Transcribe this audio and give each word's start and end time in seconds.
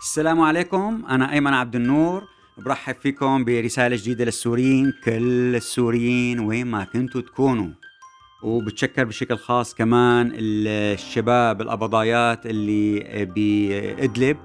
السلام 0.00 0.40
عليكم. 0.40 1.02
أنا 1.08 1.32
أيمن 1.32 1.54
عبد 1.54 1.76
النور. 1.76 2.24
برحب 2.58 2.94
فيكم 2.94 3.44
برسالة 3.44 3.96
جديدة 3.96 4.24
للسوريين. 4.24 4.92
كل 5.04 5.56
السوريين 5.56 6.40
وين 6.40 6.66
ما 6.66 6.84
كنتوا 6.84 7.20
تكونوا. 7.20 7.68
وبتشكر 8.42 9.04
بشكل 9.04 9.36
خاص 9.36 9.74
كمان 9.74 10.32
الشباب 10.36 11.60
القبضايات 11.60 12.46
اللي 12.46 13.00
بإدلب 13.24 14.36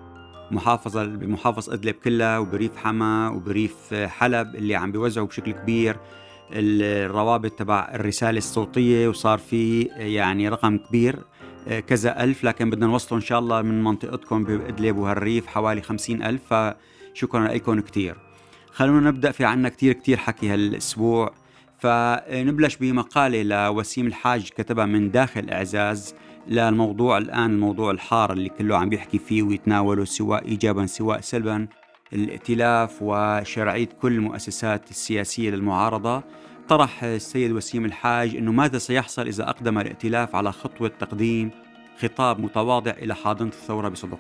محافظة 0.52 1.05
بمحافظة 1.05 1.73
إدلب 1.73 1.95
كلها 1.95 2.38
وبريف 2.38 2.77
حما 2.77 3.29
وبريف 3.29 3.93
حلب 3.93 4.55
اللي 4.55 4.75
عم 4.75 4.91
بيوزعوا 4.91 5.27
بشكل 5.27 5.51
كبير 5.51 5.97
الروابط 6.51 7.51
تبع 7.51 7.91
الرسالة 7.93 8.38
الصوتية. 8.38 9.07
وصار 9.07 9.38
في 9.38 9.81
يعني 9.97 10.49
رقم 10.49 10.77
كبير 10.77 11.20
كذا 11.88 12.23
ألف 12.23 12.43
لكن 12.43 12.70
بدنا 12.70 12.86
نوصله 12.86 13.18
إن 13.18 13.23
شاء 13.23 13.39
الله 13.39 13.61
من 13.61 13.84
منطقتكم 13.84 14.43
بإدلب 14.43 14.98
وهالريف 14.98 15.48
حوالي 15.48 15.82
خمسين 15.82 16.23
ألف 16.23 16.54
فشكرا 16.54 17.47
لكم 17.47 17.79
كتير. 17.79 18.15
خلونا 18.71 19.10
نبدأ 19.10 19.32
في 19.32 19.46
عنا 19.46 19.70
كتير 19.70 19.93
كتير 19.93 20.18
حكي 20.18 20.50
هالأسبوع. 20.50 21.34
فنبلش 21.79 22.75
بمقالة 22.75 23.43
لوسيم 23.43 24.07
الحاج 24.07 24.50
كتبها 24.50 24.86
من 24.86 25.11
داخل 25.11 25.50
إعزاز 25.50 26.15
للموضوع 26.47 27.18
الآن 27.18 27.51
الموضوع 27.51 27.92
الحار 27.92 28.34
اللي 28.34 28.50
كله 28.50 28.78
عم 28.78 28.89
بيحكي 28.89 29.18
فيه 29.18 29.43
ويتناوله 29.43 30.06
سواء 30.06 30.45
إيجابا 30.45 30.86
سواء 30.86 31.21
سلبا 31.21 31.68
الائتلاف 32.14 32.98
وشرعية 33.02 33.89
كل 34.02 34.14
المؤسسات 34.14 34.89
السياسية 34.89 35.50
للمعارضة. 35.50 36.23
طرح 36.70 37.03
السيد 37.03 37.52
وسيم 37.52 37.86
الحاج 37.86 38.36
أنه 38.36 38.52
ماذا 38.52 38.78
سيحصل 38.78 39.28
إذا 39.28 39.50
أقدم 39.50 39.80
الائتلاف 39.80 40.36
على 40.36 40.52
خطوة 40.52 40.92
تقديم 41.00 41.52
خطاب 42.02 42.39
متواضع 42.39 42.92
إلى 42.92 43.16
حاضنة 43.16 43.50
الثورة 43.50 43.89
بصدق. 43.89 44.20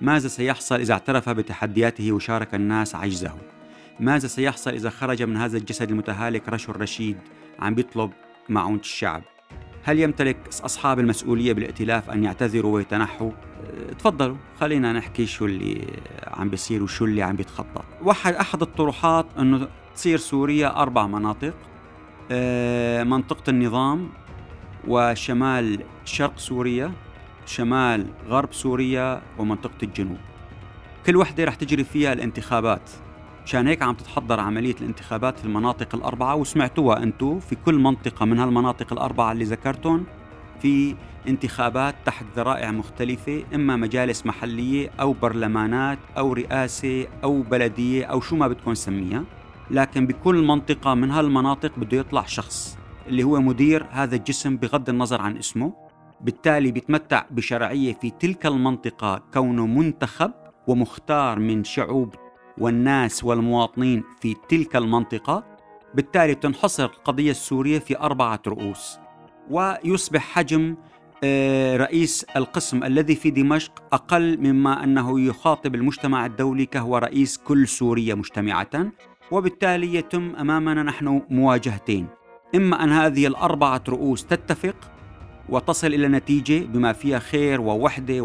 ماذا 0.00 0.28
سيحصل 0.28 0.74
إذا 0.74 0.92
اعترف 0.92 1.28
بتحدياته 1.28 2.12
وشارك 2.12 2.54
الناس 2.54 2.94
عجزه؟ 2.94 3.32
ماذا 4.00 4.28
سيحصل 4.28 4.70
إذا 4.70 4.90
خرج 4.90 5.22
من 5.22 5.36
هذا 5.36 5.56
الجسد 5.56 5.90
المتهالك 5.90 6.48
رشو 6.48 6.72
الرشيد 6.72 7.16
عم 7.58 7.74
بيطلب 7.74 8.10
معونة 8.48 8.80
الشعب؟ 8.80 9.22
هل 9.84 9.98
يمتلك 9.98 10.36
أصحاب 10.64 10.98
المسؤولية 10.98 11.52
بالائتلاف 11.52 12.10
أن 12.10 12.24
يعتذروا 12.24 12.74
ويتنحوا؟ 12.74 13.30
أه، 13.30 13.92
تفضلوا 13.92 14.36
خلينا 14.60 14.92
نحكي 14.92 15.26
شو 15.26 15.46
اللي 15.46 15.86
عم 16.26 16.48
بيصير 16.48 16.82
وشو 16.82 17.04
اللي 17.04 17.22
عم 17.22 17.36
بيتخطط. 17.36 17.84
واحد 18.02 18.34
أحد 18.34 18.62
الطروحات 18.62 19.26
أنه 19.38 19.68
تصير 19.94 20.18
سوريا 20.18 20.76
أربع 20.76 21.06
مناطق 21.06 21.54
أه، 22.30 23.02
منطقة 23.02 23.50
النظام 23.50 24.08
وشمال 24.88 25.84
شرق 26.04 26.38
سوريا. 26.38 26.92
شمال 27.50 28.06
غرب 28.28 28.52
سوريا 28.52 29.22
ومنطقة 29.38 29.82
الجنوب. 29.82 30.18
كل 31.06 31.16
وحدة 31.16 31.44
رح 31.44 31.54
تجري 31.54 31.84
فيها 31.84 32.12
الانتخابات. 32.12 32.90
مشان 33.44 33.66
هيك 33.66 33.82
عم 33.82 33.94
تتحضر 33.94 34.40
عملية 34.40 34.74
الانتخابات 34.80 35.38
في 35.38 35.44
المناطق 35.44 35.94
الأربعة 35.94 36.34
وسمعتوها 36.34 37.02
أنتو 37.02 37.38
في 37.38 37.56
كل 37.56 37.74
منطقة 37.74 38.26
من 38.26 38.38
هالمناطق 38.38 38.92
الأربعة 38.92 39.32
اللي 39.32 39.44
ذكرتهم 39.44 40.04
في 40.62 40.94
انتخابات 41.28 41.94
تحت 42.04 42.24
ذرائع 42.36 42.70
مختلفة 42.70 43.42
إما 43.54 43.76
مجالس 43.76 44.26
محلية 44.26 44.90
أو 45.00 45.12
برلمانات 45.12 45.98
أو 46.18 46.32
رئاسة 46.32 47.06
أو 47.24 47.42
بلدية 47.42 48.04
أو 48.04 48.20
شو 48.20 48.36
ما 48.36 48.48
بدكم 48.48 48.74
سميها 48.74 49.24
لكن 49.70 50.06
بكل 50.06 50.46
منطقة 50.46 50.94
من 50.94 51.10
هالمناطق 51.10 51.72
بده 51.76 51.98
يطلع 51.98 52.24
شخص 52.26 52.78
اللي 53.06 53.22
هو 53.22 53.40
مدير 53.40 53.86
هذا 53.90 54.16
الجسم 54.16 54.56
بغض 54.56 54.88
النظر 54.88 55.20
عن 55.20 55.36
اسمه. 55.36 55.79
بالتالي 56.22 56.72
بيتمتع 56.72 57.24
بشرعية 57.30 57.92
في 57.92 58.10
تلك 58.10 58.46
المنطقة 58.46 59.22
كونه 59.34 59.66
منتخب 59.66 60.32
ومختار 60.66 61.38
من 61.38 61.64
شعوب 61.64 62.14
والناس 62.58 63.24
والمواطنين 63.24 64.04
في 64.20 64.36
تلك 64.48 64.76
المنطقة. 64.76 65.44
بالتالي 65.94 66.34
تنحصر 66.34 66.84
القضية 66.84 67.30
السورية 67.30 67.78
في 67.78 67.98
أربعة 67.98 68.40
رؤوس. 68.46 68.98
ويصبح 69.50 70.20
حجم 70.20 70.76
آه، 71.24 71.76
رئيس 71.76 72.26
القسم 72.36 72.84
الذي 72.84 73.14
في 73.14 73.30
دمشق 73.30 73.82
أقل 73.92 74.38
مما 74.38 74.84
أنه 74.84 75.20
يخاطب 75.20 75.74
المجتمع 75.74 76.26
الدولي 76.26 76.66
كهو 76.66 76.98
رئيس 76.98 77.38
كل 77.38 77.68
سوريا 77.68 78.14
مجتمعة. 78.14 78.92
وبالتالي 79.30 79.94
يتم 79.94 80.36
أمامنا 80.36 80.82
نحن 80.82 81.22
مواجهتين. 81.30 82.06
إما 82.54 82.84
أن 82.84 82.92
هذه 82.92 83.26
الأربعة 83.26 83.82
رؤوس 83.88 84.26
تتفق 84.26 84.99
وتصل 85.50 85.86
إلى 85.86 86.08
نتيجة 86.08 86.66
بما 86.66 86.92
فيها 86.92 87.18
خير 87.18 87.60
ووحدة 87.60 88.20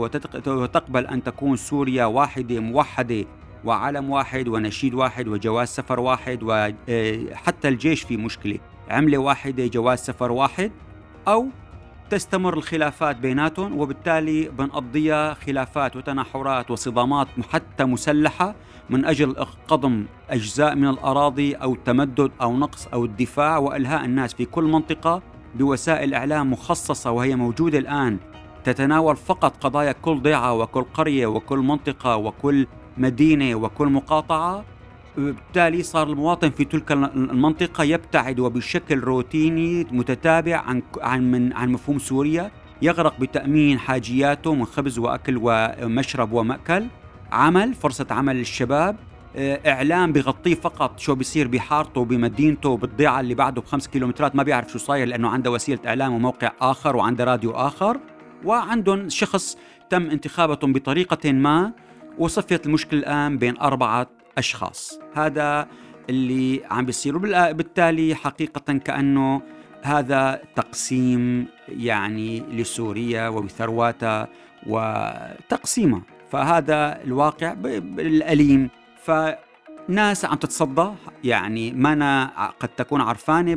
وتقبل 0.47 1.06
أن 1.06 1.24
تكون 1.24 1.56
سوريا 1.56 2.06
واحدة 2.06 2.59
موحدة 2.59 3.25
وعلم 3.66 4.09
واحد 4.09 4.47
ونشيد 4.47 4.94
واحد 4.94 5.28
وجواز 5.28 5.68
سفر 5.68 6.00
واحد 6.00 6.40
وحتى 6.44 7.68
الجيش 7.68 8.02
في 8.03 8.18
مشكلة. 8.18 8.59
عملة 8.90 9.18
واحدة 9.18 9.68
جواز 9.68 10.00
سفر 10.00 10.31
واحد 10.31 10.72
أو 11.28 11.47
تستمر 12.09 12.53
الخلافات 12.53 13.16
بيناتهم 13.16 13.80
وبالتالي 13.80 14.50
بنقضيها 14.50 15.34
خلافات 15.34 15.96
وتناحرات 15.96 16.72
وصدامات 16.72 17.28
حتى 17.52 17.86
مسلحة 17.86 18.56
من 18.90 19.06
أجل 19.06 19.36
قضم 19.68 20.06
أجزاء 20.30 20.75
من 20.75 20.88
الأراضي 20.88 21.53
أو 21.53 21.74
التمدد 21.74 22.31
أو 22.42 22.57
نقص 22.57 22.88
أو 22.88 23.06
الدفاع 23.06 23.57
وإلهاء 23.57 24.06
الناس 24.06 24.34
في 24.34 24.46
كل 24.46 24.63
منطقة. 24.63 25.22
بوسائل 25.56 26.14
إعلام 26.14 26.52
مخصصة 26.52 27.12
وهي 27.12 27.36
موجودة 27.36 27.78
الآن 27.78 28.18
تتناول 28.64 29.16
فقط 29.16 29.64
قضايا 29.64 29.92
كل 29.92 30.22
ضيعة 30.22 30.54
وكل 30.54 30.84
قرية 30.84 31.28
وكل 31.28 31.60
منطقة 31.60 32.16
وكل 32.16 32.68
مدينة 32.98 33.56
وكل 33.56 33.88
مقاطعة. 33.88 34.66
بالتالي 35.18 35.84
صار 35.84 36.08
المواطن 36.08 36.50
في 36.50 36.66
تلك 36.66 36.92
المنطقة 36.92 37.84
يبتعد 37.84 38.40
وبشكل 38.40 39.00
روتيني 39.00 39.88
متتابع 39.92 40.58
عن 40.58 40.82
عن 41.02 41.32
من 41.32 41.54
عن 41.54 41.72
مفهوم 41.72 42.00
سوريا. 42.00 42.52
يغرق 42.82 43.20
بتأمين 43.20 43.80
حاجياته 43.80 44.54
من 44.54 44.66
خبز 44.66 45.00
وأكل 45.00 45.40
ومشرب 45.42 46.32
ومأكل. 46.32 46.88
عمل 47.32 47.74
فرصة 47.74 48.08
عمل 48.10 48.36
للشباب. 48.36 48.96
اعلام 49.38 50.13
بغطيه 50.13 50.56
فقط 50.56 51.00
شو 51.00 51.16
بيصير 51.16 51.47
بحارته 51.47 52.06
بمدينته 52.06 52.78
بالضيعه 52.78 53.19
اللي 53.19 53.35
بعده 53.35 53.62
بخمس 53.62 53.88
كيلومترات. 53.88 54.35
ما 54.35 54.44
بيعرف 54.44 54.72
شو 54.72 54.78
صاير 54.79 55.07
لأنه 55.07 55.29
عنده 55.29 55.51
وسيلة 55.51 55.79
إعلام 55.88 56.13
وموقع 56.13 56.51
آخر 56.62 56.96
وعنده 56.96 57.23
راديو 57.23 57.51
آخر 57.51 58.00
وعندهم 58.45 59.09
شخص 59.09 59.57
تم 59.90 60.09
انتخابهم 60.09 60.74
بطريقة 60.74 61.31
ما 61.31 61.72
وصفيت 62.18 62.66
المشكلة 62.66 63.00
الآن 63.00 63.38
بين 63.38 63.57
أربعة 63.57 64.07
أشخاص. 64.38 65.00
هذا 65.13 65.68
اللي 66.09 66.62
عم 66.72 66.85
بيصير 66.85 67.18
وبالتالي 67.18 68.16
حقيقة 68.16 68.74
كأنه 68.78 69.41
هذا 69.81 70.41
تقسيم 70.56 71.47
يعني 71.69 72.40
لسوريا 72.40 73.28
وبثرواتها 73.28 74.28
وتقسيمها. 74.68 76.01
فهذا 76.31 77.03
الواقع 77.03 77.56
الأليم 78.00 78.69
فناس 79.06 80.26
عم 80.26 80.36
تتصدى 80.36 80.90
يعني 81.24 81.72
ما 81.72 82.50
قد 82.60 82.70
تكون 82.70 83.02
عرفانة 83.02 83.56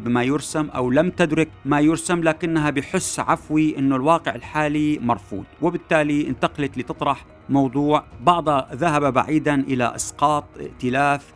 بما 0.00 0.22
يرسم 0.22 0.68
أو 0.70 0.90
لم 0.90 1.10
تدرك 1.10 1.48
ما 1.64 1.80
يرسم 1.80 2.22
لكنها 2.22 2.70
بحس 2.70 3.20
عفوي 3.20 3.78
أنه 3.78 3.96
الواقع 3.96 4.34
الحالي 4.34 4.98
مرفوض. 4.98 5.44
وبالتالي 5.62 6.28
انتقلت 6.28 6.78
لتطرح 6.78 7.24
موضوع 7.48 8.04
بعض 8.20 8.48
ذهب 8.74 9.12
بعيدا 9.12 9.54
إلى 9.54 9.94
إسقاط 9.94 10.44
ائتلاف 10.60 11.35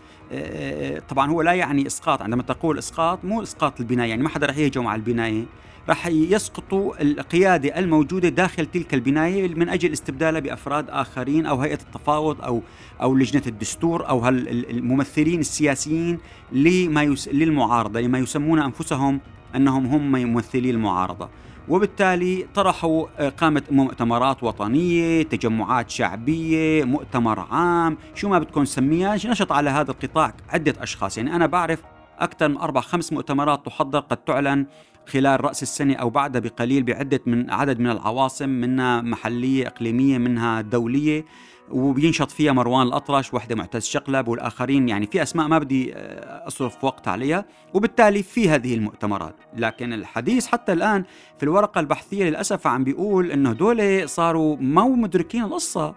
طبعا 1.08 1.30
هو 1.30 1.42
لا 1.42 1.52
يعني 1.52 1.86
إسقاط 1.86 2.22
عندما 2.22 2.42
تقول 2.42 2.78
إسقاط 2.78 3.24
مو 3.24 3.42
إسقاط 3.42 3.80
البناية 3.80 4.10
يعني 4.10 4.22
ما 4.22 4.28
حدا 4.28 4.46
رح 4.46 4.56
يهجم 4.56 4.86
على 4.86 4.98
البناية 4.98 5.44
راح 5.88 6.06
يسقطوا 6.06 7.02
القيادة 7.02 7.78
الموجودة 7.78 8.28
داخل 8.28 8.66
تلك 8.66 8.94
البناية 8.94 9.48
من 9.48 9.68
أجل 9.68 9.92
استبدالها 9.92 10.40
بأفراد 10.40 10.90
آخرين 10.90 11.46
أو 11.46 11.60
هيئة 11.60 11.78
التفاوض 11.82 12.42
أو 12.42 12.62
أو 13.02 13.14
لجنة 13.14 13.42
الدستور 13.46 14.08
أو 14.08 14.28
الممثلين 14.28 15.40
السياسيين 15.40 16.18
لما 16.52 17.02
يس 17.02 17.28
للمعارضة 17.28 18.00
لما 18.00 18.18
يسمون 18.18 18.58
أنفسهم 18.58 19.20
أنهم 19.56 19.86
هم 19.86 20.12
ممثلي 20.12 20.70
المعارضة. 20.70 21.28
وبالتالي 21.68 22.46
طرحوا 22.54 23.06
إقامة 23.18 23.62
مؤتمرات 23.70 24.42
وطنية 24.42 25.22
تجمعات 25.22 25.90
شعبية 25.90 26.84
مؤتمر 26.84 27.40
عام. 27.40 27.96
شو 28.14 28.28
ما 28.28 28.38
بدكم 28.38 28.62
نسميها 28.62 29.14
نشط 29.14 29.52
على 29.52 29.70
هذا 29.70 29.90
القطاع 29.90 30.34
عدة 30.48 30.74
أشخاص. 30.82 31.18
يعني 31.18 31.36
أنا 31.36 31.46
بعرف 31.46 31.82
أكثر 32.18 32.48
من 32.48 32.56
أربع 32.56 32.80
خمس 32.80 33.12
مؤتمرات 33.12 33.66
تحضر 33.66 33.98
قد 33.98 34.16
تعلن 34.16 34.66
خلال 35.06 35.44
رأس 35.44 35.62
السنة 35.62 35.94
أو 35.94 36.10
بعدها 36.10 36.40
بقليل 36.40 36.82
بعدة 36.82 37.20
من 37.26 37.50
عدد 37.50 37.80
من 37.80 37.90
العواصم 37.90 38.48
منها 38.48 39.00
محلية 39.00 39.66
إقليمية 39.66 40.18
منها 40.18 40.60
دولية. 40.60 41.24
وبينشط 41.70 42.30
فيها 42.30 42.52
مروان 42.52 42.86
الأطرش 42.86 43.34
وحدة 43.34 43.54
معتز 43.54 43.84
شقلب 43.84 44.28
والآخرين 44.28 44.88
يعني 44.88 45.06
في 45.06 45.22
أسماء 45.22 45.48
ما 45.48 45.58
بدي 45.58 45.94
آه، 45.94 46.46
أصرف 46.46 46.84
وقت 46.84 47.08
عليها 47.08 47.44
وبالتالي 47.74 48.22
في 48.22 48.50
هذه 48.50 48.74
المؤتمرات. 48.74 49.34
لكن 49.56 49.92
الحديث 49.92 50.46
حتى 50.46 50.72
الآن 50.72 51.04
في 51.38 51.42
الورقة 51.42 51.80
البحثية 51.80 52.24
للأسف 52.24 52.66
عم 52.66 52.84
بيقول 52.84 53.30
أنه 53.30 53.52
دول 53.52 54.08
صاروا 54.08 54.56
مو 54.60 54.96
مدركين 54.96 55.44
القصة. 55.44 55.94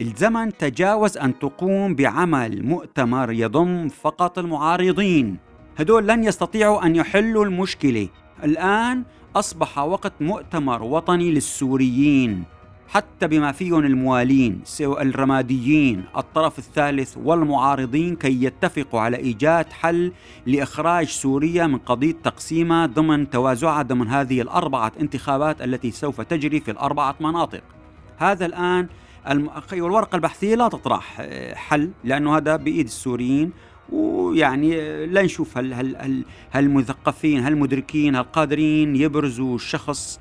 الزمن 0.00 0.56
تجاوز 0.56 1.18
أن 1.18 1.38
تقوم 1.38 1.94
بعمل 1.94 2.66
مؤتمر 2.66 3.32
يضم 3.32 3.88
فقط 3.88 4.38
المعارضين. 4.38 5.38
هدول 5.78 6.08
لن 6.08 6.24
يستطيعوا 6.24 6.86
أن 6.86 6.96
يحلوا 6.96 7.44
المشكلة. 7.44 8.08
الآن 8.44 9.02
أصبح 9.36 9.78
وقت 9.78 10.12
مؤتمر 10.20 10.82
وطني 10.82 11.30
للسوريين. 11.30 12.44
حتى 12.92 13.26
بما 13.26 13.52
فيهم 13.52 13.78
الموالين 13.78 14.60
سواء 14.64 15.02
الرماديين 15.02 16.04
الطرف 16.16 16.58
الثالث 16.58 17.16
والمعارضين 17.16 18.16
كي 18.16 18.44
يتفقوا 18.44 19.00
على 19.00 19.16
إيجاد 19.16 19.72
حل 19.72 20.12
لإخراج 20.46 21.06
سوريا 21.06 21.66
من 21.66 21.78
قضية 21.78 22.12
تقسيمها 22.24 22.86
ضمن 22.86 23.30
توازعها 23.30 23.82
ضمن 23.82 24.08
هذه 24.08 24.40
الأربعة 24.40 24.92
انتخابات 25.00 25.62
التي 25.62 25.90
سوف 25.90 26.20
تجري 26.20 26.60
في 26.60 26.70
الأربعة 26.70 27.16
مناطق. 27.20 27.62
هذا 28.16 28.46
الآن 28.46 28.88
والورقة 29.72 30.16
البحثية 30.16 30.54
لا 30.54 30.68
تطرح 30.68 31.16
آه، 31.20 31.54
حل 31.54 31.90
لأنه 32.04 32.36
هذا 32.36 32.56
بإيد 32.56 32.86
السوريين 32.86 33.52
ويعني 33.92 34.80
آه، 34.80 35.04
لا 35.04 35.22
نشوف 35.22 35.58
هل 35.58 35.74
هل 35.74 35.96
هل 35.96 36.24
هالمثقفين 36.52 37.40
هالمدركين 37.40 38.14
هالقادرين 38.14 38.96
يبرزوا 38.96 39.58
شخص 39.58 40.20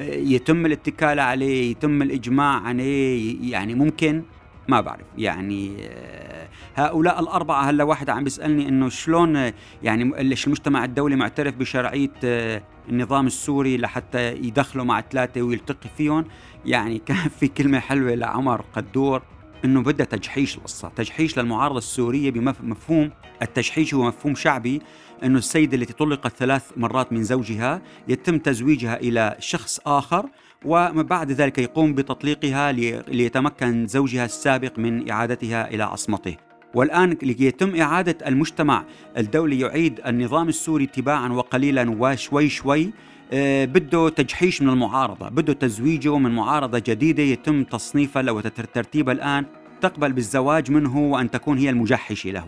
يتم 0.00 0.66
الاتكال 0.66 1.20
عليه 1.20 1.70
يتم 1.70 2.02
الإجماع 2.02 2.60
عليه 2.60 3.52
يعني 3.52 3.74
ممكن 3.74 4.22
ما 4.68 4.80
بعرف 4.80 5.06
يعني 5.18 5.76
آه، 5.80 6.48
هؤلاء 6.76 7.20
الأربعة 7.20 7.62
هلا 7.62 7.84
واحد 7.84 8.10
عم 8.10 8.24
بيسألني 8.24 8.68
إنه 8.68 8.88
شلون 8.88 9.52
يعني 9.82 10.02
المجتمع 10.20 10.84
الدولي 10.84 11.16
معترف 11.16 11.54
بشرعية 11.54 12.12
آه، 12.24 12.62
النظام 12.88 13.26
السوري 13.26 13.76
لحتى 13.76 14.32
يدخلوا 14.32 14.84
مع 14.84 15.00
ثلاثة 15.00 15.42
ويلتقي 15.42 15.88
فيهم؟ 15.96 16.24
يعني 16.66 16.98
كان 17.06 17.16
في 17.16 17.48
كلمة 17.48 17.78
حلوة 17.78 18.14
لعمر 18.14 18.64
قدور. 18.72 19.22
إنه 19.64 19.82
بدها 19.82 20.06
تجحيش 20.06 20.56
القصة، 20.56 20.88
تجحيش 20.96 21.38
للمعارضة 21.38 21.78
السورية 21.78 22.30
بمفهوم 22.30 23.10
التجحيش 23.42 23.94
هو 23.94 24.02
مفهوم 24.06 24.34
شعبي 24.34 24.82
إنه 25.24 25.38
السيدة 25.38 25.76
التي 25.76 25.92
طلقت 25.92 26.36
ثلاث 26.36 26.70
مرات 26.76 27.12
من 27.12 27.24
زوجها 27.24 27.82
يتم 28.08 28.38
تزويجها 28.38 28.96
إلى 28.96 29.36
شخص 29.38 29.80
آخر 29.86 30.26
وبعد 30.64 31.32
ذلك 31.32 31.58
يقوم 31.58 31.94
بتطليقها 31.94 32.72
ليتمكن 33.08 33.86
زوجها 33.86 34.24
السابق 34.24 34.78
من 34.78 35.10
إعادتها 35.10 35.70
إلى 35.70 35.82
عصمته. 35.82 36.36
والآن 36.74 37.16
ليتم 37.22 37.80
إعادة 37.80 38.28
المجتمع 38.28 38.84
الدولي 39.16 39.60
يعيد 39.60 40.00
النظام 40.06 40.48
السوري 40.48 40.86
تباعا 40.86 41.28
وقليلا 41.28 41.96
وشوي 41.98 42.48
شوي 42.48 42.90
بده 43.32 44.08
تجحيش 44.08 44.62
من 44.62 44.68
المعارضة 44.68 45.28
بده 45.28 45.52
تزويجه 45.52 46.18
من 46.18 46.30
معارضة 46.30 46.82
جديدة 46.86 47.22
يتم 47.22 47.64
تصنيفها 47.64 48.28
أو 48.28 48.40
ترتيبها 48.40 49.14
الآن 49.14 49.44
تقبل 49.80 50.12
بالزواج 50.12 50.70
منه 50.70 50.98
وأن 50.98 51.30
تكون 51.30 51.58
هي 51.58 51.70
المجحشة 51.70 52.30
له. 52.30 52.46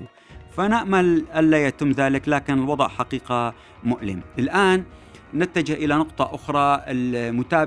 فنأمل 0.57 1.25
ألا 1.37 1.67
يتم 1.67 1.91
ذلك 1.91 2.29
لكن 2.29 2.55
الوضع 2.55 2.89
حقيقة 2.89 3.55
مؤلم. 3.85 4.21
الآن 4.39 4.85
نتجه 5.35 5.73
إلى 5.73 5.95
نقطة 5.95 6.35
أخرى 6.35 6.83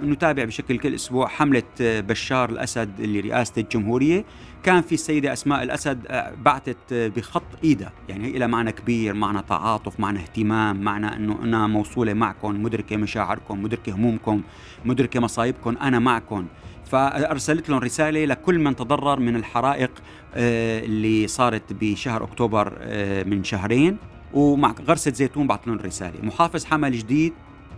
نتابع 0.10 0.44
بشكل 0.44 0.78
كل 0.78 0.96
أسبوع 0.96 1.28
حملة 1.28 1.64
بشار 1.80 2.50
الأسد 2.50 3.02
لرئاسة 3.02 3.54
الجمهورية. 3.58 4.26
كان 4.64 4.82
في 4.82 4.94
السيدة 4.94 5.34
أسماء 5.34 5.64
الأسد 5.64 6.00
آه، 6.08 6.34
بعثت 6.46 6.94
بخط 6.94 7.44
إيدها 7.64 7.92
يعني 8.10 8.32
لها 8.32 8.48
معنى 8.48 8.72
كبير 8.72 9.14
معنى 9.14 9.42
تعاطف 9.50 10.00
معنى 10.00 10.20
اهتمام 10.20 10.82
معنى 10.82 11.16
أنه 11.16 11.40
أنا 11.44 11.68
موصولة 11.68 12.14
معكم 12.14 12.64
مدركة 12.64 12.98
مشاعركم 12.98 13.64
مدركة 13.64 13.96
همومكم 13.96 14.42
مدركة 14.86 15.20
مصايبكم 15.20 15.78
أنا 15.78 16.00
معكم. 16.00 16.48
فأرسلت 16.92 17.70
لهم 17.70 17.80
رسالة 17.80 18.26
لكل 18.26 18.60
من 18.60 18.76
تضرر 18.76 19.20
من 19.20 19.36
الحرائق 19.36 19.92
آه، 20.36 20.80
اللي 20.80 21.28
صارت 21.28 21.74
بشهر 21.74 22.24
أكتوبر 22.24 22.78
آه، 22.82 23.24
من 23.24 23.44
شهرين. 23.44 23.98
ومع 24.34 24.76
غرسة 24.88 25.14
زيتون 25.14 25.48
بعث 25.48 25.68
لهم 25.68 25.78
رسالة. 25.78 26.14
محافظ 26.24 26.66
حمل 26.66 26.92
جديد 26.92 27.34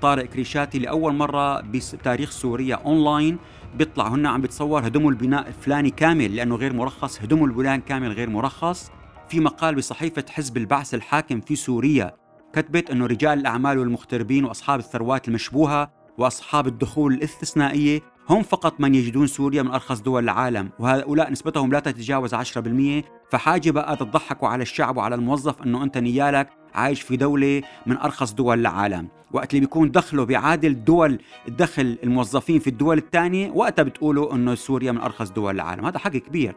طارق 0.05 0.25
كريشاتي 0.25 0.79
لأول 0.79 1.13
مرة 1.13 1.61
بتاريخ 1.61 2.31
سوريا 2.31 2.75
أونلاين. 2.75 3.37
بيطلع 3.75 4.07
هن 4.07 4.25
عم 4.25 4.41
بتصور 4.41 4.87
هدموا 4.87 5.11
البناء 5.11 5.47
الفلاني 5.47 5.89
كامل 5.89 6.35
لأنه 6.35 6.55
غير 6.55 6.73
مرخص 6.73 7.21
هدموا 7.21 7.47
البناء 7.47 7.77
كامل 7.77 8.11
غير 8.11 8.29
مرخص. 8.29 8.91
في 9.29 9.39
مقال 9.39 9.75
بصحيفة 9.75 10.25
حزب 10.29 10.57
البعث 10.57 10.93
الحاكم 10.93 11.41
في 11.41 11.55
سوريا 11.55 12.13
كتبت 12.53 12.89
إنه 12.89 13.05
رجال 13.05 13.39
الأعمال 13.39 13.79
والمغتربين 13.79 14.45
وأصحاب 14.45 14.79
الثروات 14.79 15.27
المشبوهة 15.27 15.91
وأصحاب 16.17 16.67
الدخول 16.67 17.13
الاستثنائية 17.13 18.01
هم 18.30 18.44
فقط 18.44 18.80
من 18.80 18.95
يجدون 18.95 19.27
سوريا 19.27 19.63
من 19.63 19.72
أرخص 19.72 20.01
دول 20.01 20.24
العالم 20.24 20.69
وهؤلاء 20.80 21.31
نسبتهم 21.31 21.72
لا 21.72 21.80
تتجاوز 21.80 22.36
10% 22.36 23.04
فحاجه 23.31 23.72
بقى 23.72 23.95
تضحكوا 23.95 24.48
على 24.48 24.62
الشعب 24.62 24.98
وعلى 24.98 25.16
الموظف 25.16 25.62
إنه 25.62 25.83
أنت 25.83 25.98
نيالك 25.98 26.50
عايش 26.74 27.01
في 27.01 27.18
دولة 27.18 27.62
من 27.86 27.98
أرخص 27.98 28.33
دول 28.33 28.60
العالم. 28.60 29.07
وقت 29.31 29.50
اللي 29.50 29.60
بيكون 29.60 29.92
دخله 29.92 30.24
بيعادل 30.24 30.83
دول 30.83 31.19
دخل 31.48 31.98
الموظفين 32.04 32.60
في 32.60 32.68
الدول 32.69 32.98
الثانية 32.98 33.51
وقتها 33.51 33.83
بتقولوا 33.83 34.36
أنه 34.36 34.56
سوريا 34.56 34.92
من 34.92 35.01
أرخص 35.01 35.30
دول 35.31 35.56
العالم. 35.56 35.86
هذا 35.86 36.00
حق 36.00 36.12
كبير. 36.12 36.56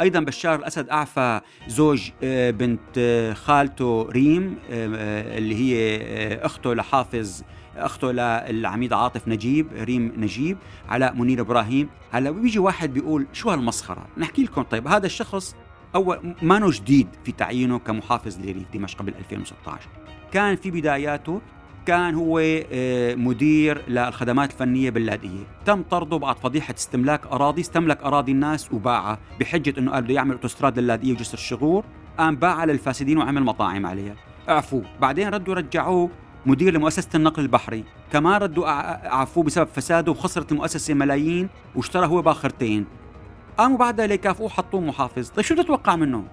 أيضا 0.00 0.20
بشار 0.20 0.58
الأسد 0.58 0.88
أعفى 0.88 1.40
زوج 1.68 2.10
آه، 2.22 2.50
بنت 2.50 2.80
آه، 2.98 3.32
خالته 3.32 4.08
ريم 4.10 4.56
آه، 4.70 5.38
اللي 5.38 5.54
هي 5.54 5.98
أخته 6.42 6.74
لحافظ 6.74 7.42
أخته 7.76 8.12
للعميد 8.12 8.92
عاطف 8.92 9.28
نجيب 9.28 9.68
ريم 9.72 10.12
نجيب 10.16 10.58
علاء 10.88 11.14
منير 11.14 11.40
إبراهيم. 11.40 11.88
هلا 12.10 12.30
بيجي 12.30 12.58
واحد 12.58 12.94
بيقول 12.94 13.26
شو 13.32 13.50
هالمسخرة؟ 13.50 14.06
نحكي 14.18 14.42
لكم. 14.42 14.62
طيب 14.62 14.88
هذا 14.88 15.06
الشخص 15.06 15.56
أول 15.94 16.34
ما 16.42 16.70
جديد 16.70 17.08
في 17.24 17.32
تعيينه 17.32 17.78
كمحافظ 17.78 18.38
لريف 18.38 18.64
دمشق 18.74 18.98
قبل 18.98 19.14
2016 19.18 19.88
كان 20.32 20.56
في 20.56 20.70
بداياته 20.70 21.40
كان 21.86 22.14
هو 22.14 22.38
آه، 22.72 23.14
مدير 23.14 23.82
للخدمات 23.88 24.50
الفنية 24.50 24.90
باللاذقيه 24.90 25.44
تم 25.64 25.82
طرده 25.82 26.16
بعد 26.16 26.38
فضيحة 26.38 26.74
استملاك 26.74 27.26
أراضي 27.26 27.60
استملك 27.60 28.02
أراضي 28.02 28.32
الناس 28.32 28.72
وباعها 28.72 29.18
بحجة 29.40 29.74
إنه 29.78 29.92
قال 29.92 30.04
بده 30.04 30.14
يعمل 30.14 30.32
أوتوستراد 30.32 30.78
للاذقيه 30.78 31.12
وجسر 31.12 31.34
الشغور. 31.34 31.84
قام 32.18 32.36
باعها 32.36 32.66
للفاسدين 32.66 33.18
وعمل 33.18 33.42
مطاعم 33.42 33.86
عليها. 33.86 34.14
اعفوه 34.48 34.82
بعدين 35.00 35.28
ردوا 35.28 35.54
رجعوه 35.54 36.10
مدير 36.46 36.74
لمؤسسة 36.74 37.08
النقل 37.14 37.42
البحري. 37.42 37.84
كمان 38.12 38.42
ردوا 38.42 38.66
عفوه 39.08 39.44
بسبب 39.44 39.68
فساده 39.74 40.12
وخسرت 40.12 40.52
المؤسسة 40.52 40.94
ملايين 40.94 41.48
واشترى 41.74 42.06
هو 42.06 42.22
باخرتين. 42.22 42.86
قاموا 43.58 43.78
بعدها 43.78 44.06
ليكافئوه 44.06 44.48
حطوه 44.48 44.80
محافظ. 44.80 45.28
طيب 45.28 45.44
شو 45.44 45.54
تتوقع 45.54 45.96
منه؟ 45.96 46.24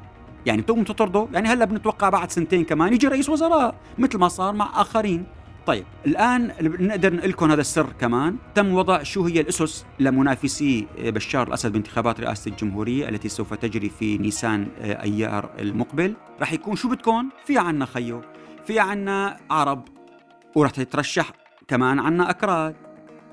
يعني 0.45 0.61
تقوم 0.61 0.83
تطرده؟ 0.83 1.27
يعني 1.33 1.49
هلا 1.49 1.65
بنتوقع 1.65 2.09
بعد 2.09 2.31
سنتين 2.31 2.63
كمان 2.63 2.93
يجي 2.93 3.07
رئيس 3.07 3.29
وزراء 3.29 3.75
مثل 3.97 4.17
ما 4.17 4.27
صار 4.27 4.53
مع 4.53 4.81
آخرين. 4.81 5.25
طيب 5.65 5.85
الآن 6.05 6.51
نقدر 6.61 7.13
نقول 7.13 7.29
لكم 7.29 7.51
هذا 7.51 7.61
السر 7.61 7.87
كمان. 7.99 8.35
تم 8.55 8.73
وضع 8.73 9.03
شو 9.03 9.25
هي 9.25 9.41
الأسس 9.41 9.85
لمنافسي 9.99 10.87
بشار 10.99 11.47
الأسد 11.47 11.71
بانتخابات 11.71 12.19
رئاسة 12.19 12.51
الجمهورية 12.51 13.09
التي 13.09 13.29
سوف 13.29 13.53
تجري 13.53 13.89
في 13.89 14.17
نيسان 14.17 14.67
آه، 14.81 15.03
أيار 15.03 15.49
المقبل. 15.59 16.13
رح 16.41 16.53
يكون 16.53 16.75
شو 16.75 16.89
بدكم؟ 16.89 17.29
في 17.45 17.57
عنا 17.57 17.85
خيو 17.85 18.21
في 18.67 18.79
عنا 18.79 19.37
عرب 19.49 19.83
ورح 20.55 20.71
تترشح 20.71 21.31
كمان 21.67 21.99
عنا 21.99 22.29
أكراد. 22.29 22.75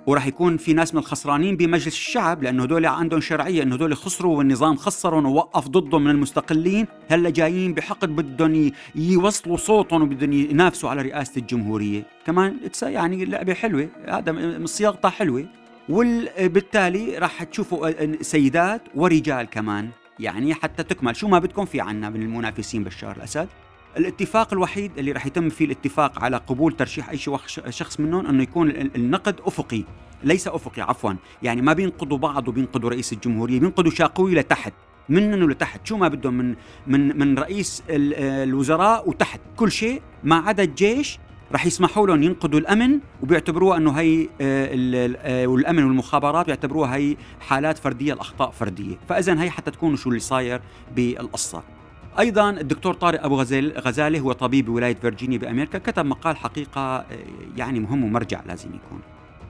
وراح 0.06 0.26
يكون 0.26 0.56
في 0.56 0.72
ناس 0.72 0.94
من 0.94 1.00
الخسرانين 1.00 1.56
بمجلس 1.56 1.86
الشعب 1.86 2.42
لأنه 2.42 2.62
هدول 2.62 2.86
عندهم 2.86 3.20
شرعية 3.20 3.62
إنه 3.62 3.74
هدول 3.74 3.96
خسروا 3.96 4.38
والنظام 4.38 4.76
خسرهم 4.76 5.26
ووقف 5.26 5.68
ضدهم 5.68 6.04
من 6.04 6.10
المستقلين. 6.10 6.86
هلأ 7.10 7.30
جايين 7.30 7.74
بحقد 7.74 8.16
بدهم 8.16 8.72
يوصلوا 8.94 9.56
صوتهم 9.56 10.02
وبدهم 10.02 10.32
ينافسوا 10.32 10.90
على 10.90 11.02
رئاسة 11.02 11.38
الجمهورية. 11.38 12.02
كمان 12.26 12.56
يعني 12.82 13.24
لعبة 13.24 13.54
حلوة. 13.54 13.88
هذا 14.08 14.60
صياغتها 14.64 15.08
حلوة. 15.08 15.46
وبالتالي 15.88 17.18
راح 17.18 17.42
تشوفوا 17.42 18.22
سيدات 18.22 18.82
ورجال 18.94 19.46
كمان. 19.46 19.88
يعني 20.18 20.54
حتى 20.54 20.82
تكمل. 20.82 21.16
شو 21.16 21.28
ما 21.28 21.38
بدكم 21.38 21.64
في 21.64 21.80
عنا 21.80 22.10
من 22.10 22.22
المنافسين 22.22 22.84
بشار 22.84 23.16
الأسد. 23.16 23.48
الاتفاق 23.96 24.52
الوحيد 24.52 24.98
اللي 24.98 25.12
راح 25.12 25.26
يتم 25.26 25.48
فيه 25.48 25.64
الاتفاق 25.64 26.22
على 26.22 26.36
قبول 26.36 26.76
ترشيح 26.76 27.10
أي 27.10 27.18
شخص 27.70 28.00
منهم 28.00 28.26
أنه 28.26 28.42
يكون 28.42 28.70
النقد 28.70 29.40
أفقي 29.44 29.84
ليس 30.24 30.48
أفقي 30.48 30.82
عفوا. 30.82 31.12
يعني 31.42 31.62
ما 31.62 31.72
بينقضوا 31.72 32.18
بعض 32.18 32.48
وبينقضوا 32.48 32.90
رئيس 32.90 33.12
الجمهورية 33.12 33.60
بينقضوا 33.60 33.90
شاقوي 33.90 34.34
لتحت 34.34 34.72
منن 35.08 35.48
لتحت 35.50 35.86
شو 35.86 35.96
ما 35.96 36.08
بدهم؟ 36.08 36.34
من 36.34 36.54
من 36.86 37.18
من 37.18 37.38
رئيس 37.38 37.82
الوزراء 37.88 39.08
وتحت. 39.08 39.40
كل 39.56 39.72
شيء 39.72 40.02
ما 40.24 40.36
عدا 40.36 40.62
الجيش 40.62 41.18
رح 41.52 41.66
يسمحوا 41.66 42.06
لهم 42.06 42.22
ينقذوا 42.22 42.60
الأمن 42.60 43.00
وبيعتبروها 43.22 43.76
أنه 43.76 43.90
هي 43.90 44.28
آه، 44.40 45.46
والأمن 45.46 45.84
والمخابرات 45.84 46.46
بيعتبروها 46.46 46.96
هي 46.96 47.16
حالات 47.40 47.78
فردية 47.78 48.12
الأخطاء 48.12 48.50
فردية. 48.50 48.96
فاذا 49.08 49.42
هي 49.42 49.50
حتى 49.50 49.70
تكونوا 49.70 49.96
شو 49.96 50.08
اللي 50.08 50.20
صاير 50.20 50.60
بالقصة. 50.96 51.62
أيضا 52.18 52.50
الدكتور 52.50 52.94
طارق 52.94 53.24
أبو 53.24 53.40
غزال 53.40 53.78
غزاله 53.78 54.20
هو 54.20 54.32
طبيب 54.32 54.66
بولاية 54.66 54.94
فيرجينيا 54.94 55.38
بأمريكا 55.38 55.78
كتب 55.78 56.06
مقال 56.06 56.36
حقيقة 56.36 56.80
آه، 56.80 57.04
يعني 57.56 57.80
مهم 57.80 58.04
ومرجع 58.04 58.40
لازم 58.46 58.68
يكون. 58.68 59.00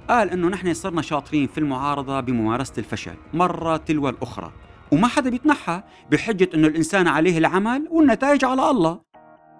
قال 0.09 0.31
إنه 0.31 0.49
نحن 0.49 0.75
صرنا 0.75 1.03
شاطرين 1.03 1.47
في 1.47 1.59
المعارضة 1.59 2.21
بممارسة 2.21 2.73
الفشل 2.79 3.15
مرة 3.35 3.77
تلو 3.77 4.09
الأخرى 4.09 4.53
وما 4.93 5.09
حدا 5.09 5.31
بيتنحى 5.31 5.83
بحجة 6.11 6.49
أنه 6.55 6.69
الإنسان 6.69 7.09
عليه 7.09 7.39
العمل 7.39 7.89
والنتائج 7.91 8.45
على 8.45 8.71
الله. 8.71 9.01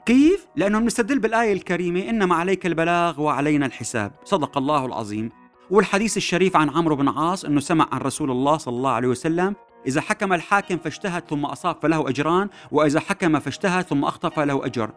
كيف؟ 0.07 0.47
لأنه 0.57 0.79
بنستدل 0.79 1.19
بالآية 1.19 1.53
الكريمة 1.53 2.01
إنما 2.01 2.35
عليك 2.35 2.67
البلاغ 2.67 3.21
وعلينا 3.21 3.67
الحساب. 3.67 4.13
صدق 4.25 4.59
الله 4.59 4.87
العظيم. 4.87 5.31
والحديث 5.71 6.17
الشريف 6.17 6.57
عن 6.57 6.71
عمرو 6.71 6.97
بن 6.97 7.09
عاص 7.09 7.45
أنه 7.45 7.61
سمع 7.61 7.89
عن 7.93 8.01
رسول 8.01 8.31
الله 8.31 8.57
صلى 8.57 8.77
الله 8.77 8.91
عليه 8.91 9.09
وسلم 9.09 9.55
إذا 9.87 10.01
حكم 10.01 10.33
الحاكم 10.33 10.79
فاجتهد 10.79 11.23
ثم 11.31 11.45
أصاب 11.45 11.77
فله 11.83 12.09
أجران 12.09 12.49
وإذا 12.71 13.01
حكم 13.01 13.39
فاجتهد 13.39 13.85
ثم 13.85 14.05
أخطأ 14.05 14.29
فله 14.29 14.67
أجر. 14.67 14.91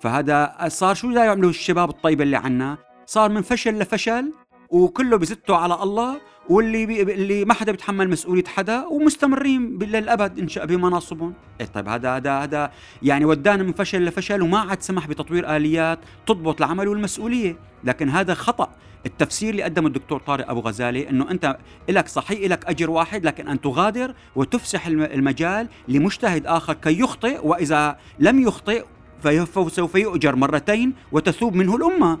فهذا 0.00 0.56
صار 0.68 0.94
شو 0.94 1.10
يعملوا 1.10 1.50
الشباب 1.50 1.90
الطيبة 1.90 2.24
اللي 2.24 2.36
عنا؟ 2.36 2.78
صار 3.06 3.30
من 3.30 3.42
فشل 3.42 3.78
لفشل 3.78 4.32
وكله 4.70 5.16
بزتوا 5.16 5.56
على 5.56 5.82
الله 5.82 6.20
واللي 6.48 6.86
بي 6.86 7.02
اللي 7.02 7.44
ما 7.44 7.54
حدا 7.54 7.72
بيتحمل 7.72 8.10
مسؤولية 8.10 8.44
حدا 8.44 8.86
ومستمرين 8.86 9.78
للابد 9.78 10.38
إن 10.38 10.48
شاء 10.48 10.66
بمناصبهم. 10.66 11.34
إيه 11.60 11.66
طيب 11.66 11.88
هذا 11.88 12.16
هذا 12.16 12.38
هذا 12.38 12.72
يعني 13.02 13.24
ودانا 13.24 13.62
من 13.62 13.72
فشل 13.72 14.04
لفشل 14.04 14.42
وما 14.42 14.58
عاد 14.58 14.82
سمح 14.82 15.06
بتطوير 15.06 15.56
آليات 15.56 15.98
تضبط 16.26 16.62
العمل 16.62 16.88
والمسؤولية. 16.88 17.56
لكن 17.84 18.08
هذا 18.08 18.34
خطأ. 18.34 18.68
التفسير 19.06 19.50
اللي 19.50 19.62
قدمه 19.62 19.86
الدكتور 19.86 20.20
طارق 20.20 20.50
أبو 20.50 20.60
غزالي 20.60 21.10
إنه 21.10 21.30
أنت 21.30 21.58
لك 21.88 22.08
صحيح 22.08 22.50
لك 22.50 22.64
أجر 22.64 22.90
واحد 22.90 23.24
لكن 23.26 23.48
أن 23.48 23.60
تغادر 23.60 24.14
وتفسح 24.36 24.86
المجال 24.86 25.68
لمجتهد 25.88 26.46
آخر 26.46 26.72
كي 26.72 27.00
يخطئ 27.00 27.46
وإذا 27.46 27.96
لم 28.18 28.40
يخطئ 28.40 28.84
فسوف 29.22 29.94
يؤجر 29.94 30.36
مرتين 30.36 30.92
وتثوب 31.12 31.54
منه 31.54 31.76
الأمة. 31.76 32.18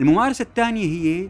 الممارسة 0.00 0.42
الثانية 0.42 0.84
هي 0.84 1.28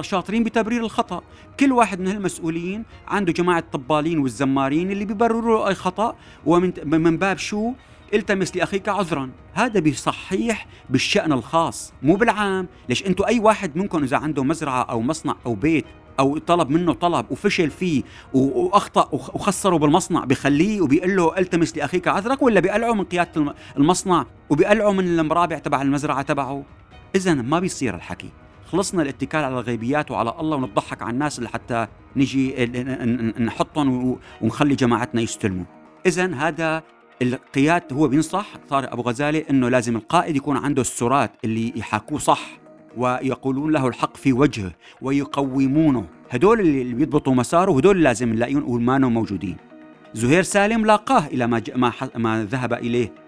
شاطرين 0.00 0.44
بتبرير 0.44 0.84
الخطأ. 0.84 1.22
كل 1.60 1.72
واحد 1.72 2.00
من 2.00 2.08
هالمسؤولين 2.08 2.84
عنده 3.08 3.32
جماعة 3.32 3.58
الطبالين 3.58 4.18
والزمارين 4.18 4.90
اللي 4.90 5.04
بيبرروا 5.04 5.68
أي 5.68 5.74
خطأ 5.74 6.16
ومن 6.46 6.72
من 6.84 7.16
باب 7.16 7.38
شو؟ 7.38 7.72
التمس 8.14 8.56
لأخيك 8.56 8.88
عذرا. 8.88 9.30
هذا 9.52 9.80
بصحيح 9.80 10.66
بالشأن 10.90 11.32
الخاص 11.32 11.92
مو 12.02 12.16
بالعام. 12.16 12.68
ليش 12.88 13.06
أنتم 13.06 13.24
أي 13.24 13.38
واحد 13.38 13.76
منكم 13.76 14.02
إذا 14.02 14.16
عنده 14.16 14.44
مزرعة 14.44 14.82
أو 14.82 15.00
مصنع 15.00 15.36
أو 15.46 15.54
بيت 15.54 15.84
أو 16.20 16.38
طلب 16.38 16.70
منه 16.70 16.92
طلب 16.92 17.26
وفشل 17.30 17.70
فيه 17.70 18.02
وأخطأ 18.34 19.08
وخسره 19.12 19.76
بالمصنع 19.76 20.24
بخليه 20.24 20.80
وبيقول 20.80 21.16
له 21.16 21.38
التمس 21.38 21.76
لأخيك 21.76 22.08
عذرك 22.08 22.42
ولا 22.42 22.60
بيقلعه 22.60 22.92
من 22.92 23.04
قيادة 23.04 23.54
المصنع 23.76 24.26
وبيقلعه 24.50 24.92
من 24.92 25.18
المرابع 25.18 25.58
تبع 25.58 25.82
المزرعة 25.82 26.22
تبعه؟ 26.22 26.64
اذا 27.14 27.34
ما 27.34 27.60
بيصير 27.60 27.94
الحكي. 27.94 28.30
خلصنا 28.66 29.02
الاتكال 29.02 29.44
على 29.44 29.54
الغيبيات 29.54 30.10
وعلى 30.10 30.34
الله 30.40 30.56
ونضحك 30.56 31.02
على 31.02 31.10
الناس 31.10 31.40
لحتى 31.40 31.86
نجي 32.16 32.66
نحطهم 33.38 34.18
ونخلي 34.40 34.74
جماعتنا 34.74 35.20
يستلموا. 35.20 35.64
اذا 36.06 36.34
هذا 36.34 36.82
القياد 37.22 37.92
هو 37.92 38.08
بينصح 38.08 38.46
طارق 38.68 38.92
أبو 38.92 39.02
غزالي 39.02 39.44
إنه 39.50 39.68
لازم 39.68 39.96
القائد 39.96 40.36
يكون 40.36 40.56
عنده 40.56 40.80
السرات 40.82 41.30
اللي 41.44 41.72
يحاكوه 41.76 42.18
صح 42.18 42.40
ويقولون 42.96 43.72
له 43.72 43.86
الحق 43.88 44.16
في 44.16 44.32
وجهه 44.32 44.72
ويقومونه. 45.02 46.06
هدول 46.30 46.60
اللي 46.60 46.94
بيضبطوا 46.94 47.34
مساره 47.34 47.76
هدول 47.76 48.02
لازم 48.02 48.28
نلاقيهم 48.28 48.68
وما 48.68 48.98
موجودين. 48.98 49.56
زهير 50.14 50.42
سالم 50.42 50.86
لاقاه 50.86 51.26
إلى 51.26 51.46
ما 51.46 51.62
ما, 51.76 51.92
ما 52.16 52.44
ذهب 52.44 52.72
إليه. 52.72 53.23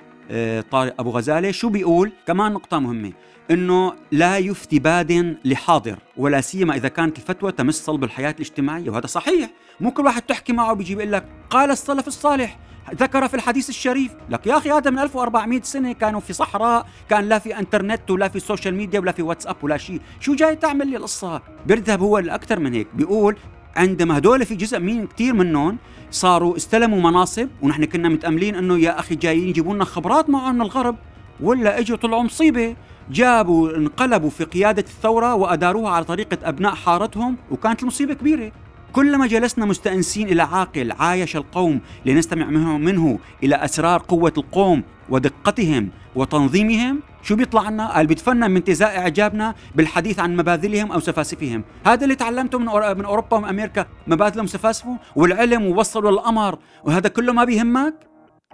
طارق 0.70 0.94
أبو 0.98 1.10
غزالة 1.10 1.50
شو 1.50 1.68
بيقول؟ 1.68 2.12
كمان 2.26 2.52
نقطة 2.52 2.78
مهمة 2.78 3.12
إنه 3.50 3.92
لا 4.12 4.38
يفتي 4.38 4.78
باد 4.78 5.36
لحاضر 5.44 5.98
ولا 6.16 6.40
سيما 6.40 6.76
إذا 6.76 6.88
كانت 6.88 7.18
الفتوى 7.18 7.52
تمس 7.52 7.84
صلب 7.84 8.04
الحياة 8.04 8.30
الاجتماعية 8.30 8.90
وهذا 8.90 9.06
صحيح. 9.06 9.50
مو 9.80 9.90
كل 9.90 10.04
واحد 10.04 10.22
تحكي 10.22 10.52
معه 10.52 10.74
بيجي 10.74 10.94
بيقول 10.94 11.12
لك 11.12 11.24
قال 11.50 11.70
السلف 11.70 12.08
الصالح 12.08 12.58
ذكر 12.94 13.28
في 13.28 13.34
الحديث 13.34 13.68
الشريف. 13.68 14.12
لك 14.30 14.46
يا 14.46 14.58
أخي 14.58 14.70
هذا 14.70 14.90
من 14.90 14.98
1400 14.98 15.60
سنة 15.62 15.92
كانوا 15.92 16.20
في 16.20 16.32
صحراء 16.32 16.86
كان 17.08 17.28
لا 17.28 17.38
في 17.38 17.58
إنترنت 17.58 18.10
ولا 18.10 18.28
في 18.28 18.40
social 18.40 18.74
media 18.74 19.00
ولا 19.00 19.12
في 19.12 19.22
واتساب 19.22 19.56
ولا 19.62 19.76
شيء. 19.76 20.00
شو 20.20 20.34
جاي 20.34 20.56
تعمل 20.56 20.88
لي 20.88 20.96
القصة؟ 20.96 21.42
بيذهب 21.66 22.00
هو 22.00 22.18
الاكثر 22.18 22.60
من 22.60 22.74
هيك. 22.74 22.88
بيقول 22.94 23.36
عندما 23.76 24.18
هدول 24.18 24.46
في 24.46 24.54
جزء 24.54 24.78
من 24.78 25.06
كثير 25.06 25.34
منهم 25.34 25.76
صاروا 26.10 26.56
استلموا 26.56 27.10
مناصب 27.10 27.48
ونحن 27.62 27.84
كنا 27.84 28.08
متأملين 28.08 28.54
إنه 28.54 28.78
يا 28.78 28.98
أخي 29.00 29.14
جايين 29.14 29.48
يجيبوا 29.48 29.74
لنا 29.74 29.84
خبرات 29.84 30.30
معهم 30.30 30.54
من 30.54 30.62
الغرب 30.62 30.96
ولا 31.40 31.78
اجوا 31.78 31.96
طلعوا 31.96 32.22
مصيبه 32.22 32.76
جابوا 33.10 33.76
انقلبوا 33.76 34.30
في 34.30 34.44
قيادة 34.44 34.82
الثورة 34.82 35.34
وأداروها 35.34 35.90
على 35.90 36.04
طريقة 36.04 36.38
أبناء 36.42 36.74
حارتهم 36.74 37.36
وكانت 37.50 37.82
المصيبة 37.82 38.14
كبيرة. 38.14 38.52
كلما 38.92 39.26
جلسنا 39.26 39.64
مستأنسين 39.64 40.28
إلى 40.28 40.42
عاقل 40.42 40.92
عايش 40.92 41.36
القوم 41.36 41.80
لنستمع 42.06 42.46
منه 42.76 43.18
إلى 43.42 43.54
أسرار 43.54 44.02
قوة 44.08 44.32
القوم. 44.38 44.82
ودقتهم 45.08 45.90
وتنظيمهم. 46.14 47.00
شو 47.22 47.36
بيطلع 47.36 47.68
لنا؟ 47.68 47.92
قال 47.92 48.06
بيتفنن 48.06 48.50
من 48.50 48.56
انتزاع 48.56 48.98
إعجابنا 48.98 49.54
بالحديث 49.74 50.18
عن 50.18 50.36
مباذلهم 50.36 50.92
أو 50.92 51.00
سفاسفهم. 51.00 51.64
هذا 51.86 52.04
اللي 52.04 52.14
تعلمته 52.14 52.58
من, 52.58 52.66
من 52.98 53.04
أوروبا 53.04 53.36
ومن 53.36 53.48
أمريكا. 53.48 53.86
مباذلهم 54.06 54.44
وسفاسفهم 54.44 54.98
والعلم 55.16 55.66
ووصلوا 55.66 56.10
للقمر. 56.10 56.58
وهذا 56.84 57.08
كله 57.08 57.32
ما 57.32 57.44
بيهمك؟ 57.44 57.94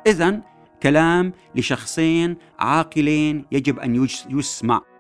إذا 0.07 0.41
كلام 0.83 1.33
لشخصين 1.55 2.37
عاقلين 2.59 3.45
يجب 3.53 3.79
أن 3.79 4.09
يسمع. 4.31 4.92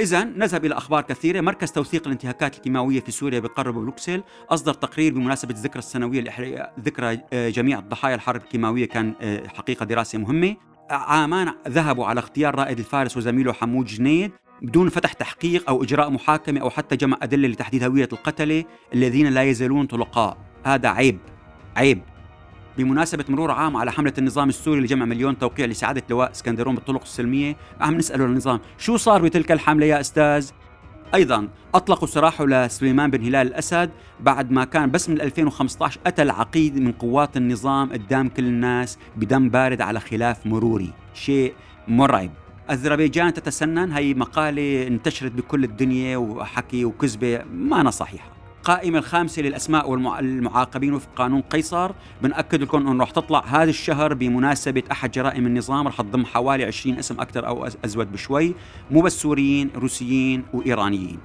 إذا 0.00 0.24
نذهب 0.24 0.64
إلى 0.64 0.74
أخبار 0.74 1.02
كثيرة، 1.02 1.40
مركز 1.40 1.72
توثيق 1.72 2.06
الانتهاكات 2.06 2.56
الكيماوية 2.56 3.00
في 3.00 3.10
سوريا 3.10 3.40
بقرب 3.40 3.74
بروكسل 3.74 4.22
أصدر 4.50 4.74
تقرير 4.74 5.14
بمناسبة 5.14 5.54
الذكرى 5.54 5.78
السنوية 5.78 6.20
لإحياء 6.20 6.74
ذكرى 6.80 7.20
آه، 7.32 7.48
جميع 7.48 7.80
ضحايا 7.80 8.14
الحرب 8.14 8.40
الكيماوية 8.40 8.84
كان 8.84 9.14
آه، 9.20 9.48
حقيقة 9.48 9.84
دراسة 9.84 10.18
مهمة. 10.18 10.56
عامان 10.90 11.52
ذهبوا 11.68 12.06
على 12.06 12.18
اختيار 12.20 12.54
رائد 12.54 12.78
الفارس 12.78 13.16
وزميله 13.16 13.52
حمود 13.52 13.86
جنيد 13.86 14.32
بدون 14.62 14.88
فتح 14.88 15.12
تحقيق 15.12 15.70
أو 15.70 15.82
إجراء 15.82 16.10
محاكمة 16.10 16.60
أو 16.60 16.70
حتى 16.70 16.96
جمع 16.96 17.18
أدلة 17.22 17.48
لتحديد 17.48 17.84
هوية 17.84 18.08
القتلة 18.12 18.64
الذين 18.94 19.26
لا 19.26 19.42
يزالون 19.42 19.86
طلقاء، 19.86 20.38
هذا 20.64 20.88
عيب 20.88 21.18
عيب. 21.76 22.02
بمناسبة 22.78 23.24
مرور 23.28 23.50
عام 23.50 23.76
على 23.76 23.92
حملة 23.92 24.12
النظام 24.18 24.48
السوري 24.48 24.80
لجمع 24.80 25.04
مليون 25.04 25.38
توقيع 25.38 25.66
لسعادة 25.66 26.02
لواء 26.10 26.30
اسكندرون 26.30 26.74
بالطرق 26.74 27.02
السلمية 27.02 27.56
عم 27.80 27.94
نسأله 27.94 28.26
للنظام 28.26 28.60
شو 28.78 28.96
صار 28.96 29.22
بتلك 29.22 29.52
الحملة 29.52 29.86
يا 29.86 30.00
أستاذ؟ 30.00 30.50
أيضا 31.14 31.48
أطلقوا 31.74 32.08
سراحه 32.08 32.46
لسليمان 32.46 33.10
بن 33.10 33.24
هلال 33.24 33.46
الأسد 33.46 33.90
بعد 34.20 34.50
ما 34.50 34.64
كان 34.64 34.90
بس 34.90 35.08
من 35.08 35.20
2015 35.20 36.00
قتل 36.06 36.30
عقيد 36.30 36.78
من 36.78 36.92
قوات 36.92 37.36
النظام 37.36 37.92
قدام 37.92 38.28
كل 38.28 38.44
الناس 38.44 38.98
بدم 39.16 39.48
بارد 39.48 39.80
على 39.80 40.00
خلاف 40.00 40.46
مروري، 40.46 40.92
شيء 41.14 41.54
مرعب. 41.88 42.30
أذربيجان 42.70 43.34
تتسنن 43.34 43.92
هي 43.92 44.14
مقالة 44.14 44.86
انتشرت 44.86 45.32
بكل 45.32 45.64
الدنيا 45.64 46.16
وحكي 46.16 46.84
وكذبة 46.84 47.44
مانا 47.52 47.90
صحيحة. 47.90 48.37
القائمة 48.58 48.98
الخامسة 48.98 49.42
للأسماء 49.42 49.90
والمعاقبين 49.90 50.94
وفق 50.94 51.08
قانون 51.16 51.40
قيصر. 51.40 51.92
بنأكد 52.22 52.62
لكم 52.62 52.88
أنه 52.88 53.02
رح 53.02 53.10
تطلع 53.10 53.44
هذا 53.46 53.70
الشهر 53.70 54.14
بمناسبة 54.14 54.82
أحد 54.92 55.10
جرائم 55.10 55.46
النظام. 55.46 55.88
رح 55.88 56.00
تضم 56.00 56.24
حوالي 56.24 56.64
20 56.64 56.98
اسم 56.98 57.20
أكثر 57.20 57.46
أو 57.46 57.68
أزود 57.84 58.12
بشوي. 58.12 58.54
مو 58.90 59.00
بس 59.00 59.22
سوريين 59.22 59.70
روسيين 59.76 60.42
وإيرانيين. 60.52 61.18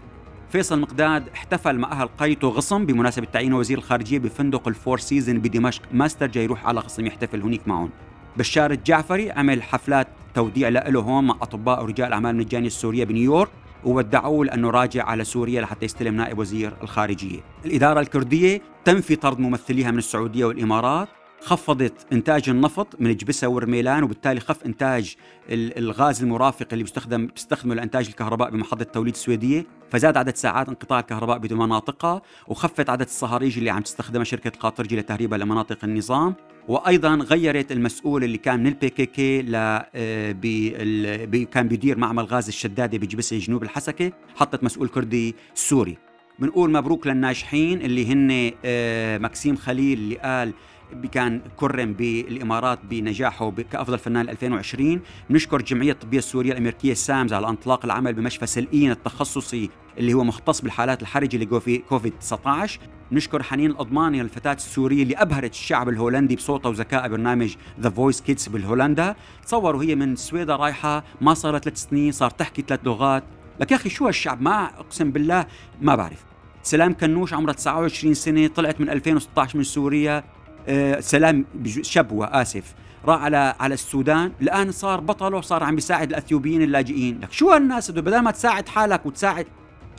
فيصل 0.50 0.80
مقداد 0.80 1.30
احتفل 1.30 1.78
مع 1.78 1.92
أهل 1.92 2.10
قريته 2.18 2.48
غصم 2.48 2.86
بمناسبة 2.86 3.26
تعيين 3.26 3.54
وزير 3.54 3.78
الخارجية 3.78 4.20
بفندق 4.20 4.68
ال 4.68 4.74
Four 4.74 5.00
Season 5.00 5.38
بدمشق. 5.40 5.82
ما 5.92 6.28
استرجى 6.28 6.44
يروح 6.44 6.68
على 6.68 6.80
غصم 6.80 7.06
يحتفل 7.06 7.42
هنيك 7.42 7.68
معهم. 7.68 7.90
بشار 8.38 8.72
الجعفري 8.72 9.32
عمل 9.32 9.64
حفلات 9.64 10.08
توديع 10.34 10.70
له 10.70 11.00
هون 11.00 11.28
مع 11.28 11.36
أطباء 11.42 11.84
ورجال 11.84 12.08
الأعمال 12.08 12.32
المجانية 12.32 12.68
السورية 12.68 13.04
بنيويورك. 13.04 13.50
وودعوه 13.86 14.46
لأنه 14.46 14.70
راجع 14.70 15.04
على 15.04 15.24
سوريا 15.24 15.62
لحتى 15.62 15.86
يستلم 15.86 16.16
نائب 16.16 16.40
وزير 16.40 16.74
الخارجية. 16.84 17.40
الإدارة 17.66 18.00
الكردية 18.00 18.62
تم 18.86 19.02
في 19.02 19.16
طرد 19.16 19.40
ممثليها 19.40 19.92
من 19.92 19.98
السعودية 19.98 20.46
والإمارات 20.46 21.08
خفضت 21.44 22.14
إنتاج 22.14 22.50
النفط 22.50 22.88
من 23.00 23.16
جبسة 23.16 23.48
ورميلان 23.48 24.04
وبالتالي 24.04 24.40
خف 24.40 24.66
إنتاج 24.66 25.16
الغاز 25.50 26.24
المرافق 26.24 26.68
اللي 26.72 26.84
بيستخدم 26.84 27.28
بيستخدمه 27.28 27.76
لإنتاج 27.76 28.08
الكهرباء 28.08 28.50
بمحطة 28.50 28.84
توليد 28.84 29.14
السويدية. 29.14 29.66
فزاد 29.92 30.18
عدد 30.18 30.36
ساعات 30.36 30.70
انقطاع 30.70 31.00
الكهرباء 31.00 31.38
بمناطقها 31.38 32.22
وخفت 32.48 32.90
عدد 32.90 33.06
الصهاريج 33.06 33.58
اللي 33.58 33.70
عم 33.70 33.82
تستخدمها 33.82 34.24
شركة 34.24 34.48
القاطرجي 34.48 34.96
لتهريبها 34.96 35.38
لمناطق 35.38 35.78
النظام. 35.84 36.36
وأيضا 36.68 37.16
غيرت 37.16 37.72
المسؤول 37.72 38.24
اللي 38.24 38.38
كان 38.38 38.60
من 38.60 38.68
ال 38.68 38.90
PKK 38.90 39.42
ل 39.42 39.56
آه، 39.56 40.32
بي 40.32 41.46
كان 41.46 41.68
بيدير 41.68 41.98
معمل 41.98 42.24
غاز 42.24 42.48
الشدادة 42.48 42.98
بجبسه 42.98 43.38
جنوب 43.38 43.64
الحسكة 43.64 44.12
حطت 44.36 44.64
مسؤول 44.64 44.88
كردي 44.88 45.36
سوري. 45.54 45.98
بنقول 46.40 46.72
مبروك 46.72 47.08
للناجحين 47.08 47.82
اللي 47.82 48.14
هن 48.14 48.52
آه، 48.66 49.18
مكسيم 49.18 49.56
خليل 49.56 49.98
اللي 49.98 50.16
قال 50.16 50.54
كان 51.12 51.42
كرم 51.56 51.94
بالإمارات 51.94 52.80
بنجاحه 52.90 53.52
كأفضل 53.72 54.00
فنان 54.00 54.30
2020 54.30 55.02
بنشكر 55.30 55.60
الجمعيه 55.60 55.92
الطبيه 55.92 56.18
السورية 56.18 56.52
الأمريكية 56.52 56.94
SAMS 56.94 57.34
على 57.34 57.50
انطلاق 57.50 57.86
العمل 57.86 58.14
بمشفى 58.14 58.46
سلقين 58.46 58.92
التخصصي 58.92 59.70
اللي 59.98 60.14
هو 60.14 60.24
مختص 60.24 60.62
بالحالات 60.62 61.02
الحرجة 61.02 61.36
اللي 61.36 61.62
في 61.62 61.78
كوفيد 61.78 62.14
19 62.20 62.80
نشكر 63.12 63.44
حنين 63.44 63.72
القضماني 63.72 64.22
الفتاة 64.22 64.54
السورية 64.54 65.04
اللي 65.04 65.16
أبهرت 65.16 65.52
الشعب 65.52 65.90
الهولندي 65.90 66.36
بصوتها 66.36 66.70
وذكائها 66.70 67.08
برنامج 67.08 67.56
The 67.80 67.90
Voice 67.90 68.22
Kids 68.22 68.48
بالهولندا. 68.48 69.16
تصوروا 69.46 69.84
هي 69.84 69.96
من 69.96 70.14
السويدة 70.14 70.56
رايحة 70.56 71.04
ما 71.22 71.34
صار 71.34 71.60
ثلاث 71.60 71.78
سنين 71.78 72.12
صار 72.12 72.30
تحكي 72.30 72.64
ثلاث 72.68 72.80
لغات. 72.84 73.24
لك 73.60 73.72
يا 73.72 73.76
أخي 73.76 73.90
شو 73.90 74.06
هالشعب؟ 74.06 74.42
ما 74.42 74.66
أقسم 74.66 75.12
بالله 75.12 75.46
ما 75.82 75.96
بعرف. 75.96 76.26
سلام 76.64 76.94
كنوش 76.94 77.34
عمرها 77.34 77.54
29 77.54 78.14
سنة 78.14 78.48
طلعت 78.48 78.82
من 78.82 78.90
2016 78.90 79.58
من 79.58 79.64
سوريا. 79.64 80.24
سلام 81.00 81.46
شبوة 81.82 82.42
آسف. 82.42 82.74
راح 83.06 83.22
على 83.22 83.56
على 83.60 83.74
السودان. 83.74 84.32
الآن 84.42 84.72
صار 84.72 85.00
بطل 85.00 85.34
وصار 85.34 85.64
عم 85.64 85.76
بيساعد 85.76 86.10
الأثيوبيين 86.10 86.62
اللاجئين. 86.62 87.20
لك 87.20 87.32
شو 87.32 87.52
هالناس 87.52 87.92
بدل 87.92 88.20
ما 88.20 88.32
تساعد 88.32 88.70
حالك 88.70 89.06
وتساعد 89.06 89.46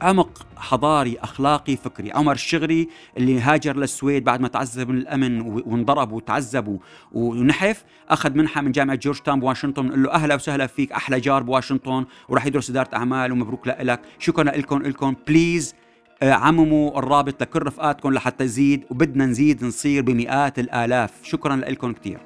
عمق 0.03 0.47
حضاري 0.57 1.19
أخلاقي 1.19 1.77
فكري. 1.77 2.13
عمر 2.13 2.33
الشغري 2.33 2.89
اللي 3.17 3.41
هاجر 3.41 3.77
للسويد 3.77 4.25
بعد 4.25 4.41
ما 4.41 4.49
تعذب 4.49 4.89
من 4.89 4.99
الأمن 4.99 5.41
وانضرب 5.41 6.13
وتعذب 6.13 6.81
ونحف 7.13 7.85
أخذ 8.09 8.35
منحة 8.35 8.61
من 8.61 8.73
جامعة 8.73 8.97
جورج 8.97 9.19
تاون 9.19 9.41
بواشنطن 9.41 9.83
بنقول 9.83 10.03
له 10.03 10.11
أهلا 10.11 10.35
وسهلا 10.35 10.67
فيك 10.67 10.93
أحلى 10.93 11.21
جار 11.21 11.43
بواشنطن 11.43 12.05
وراح 12.29 12.47
يدرس 12.47 12.71
إدارة 12.71 12.89
أعمال 12.95 13.33
ومبروك 13.33 13.69
لك 13.69 14.01
شكرا 14.19 14.45
لكم 14.45 14.83
لكم. 14.83 15.15
please 15.27 15.75
آه، 15.75 15.84
عمموا 16.33 16.99
الرابط 16.99 17.43
لكل 17.43 17.63
رفقاتكم 17.63 18.13
لحتى 18.13 18.45
يزيد 18.45 18.85
وبدنا 18.91 19.27
نزيد 19.27 19.65
نصير 19.65 20.03
بمئات 20.03 20.59
الآلاف. 20.59 21.11
شكرا 21.23 21.57
لكم 21.57 21.93
كثير 21.93 22.19